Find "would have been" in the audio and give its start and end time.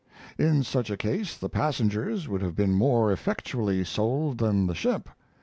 2.27-2.73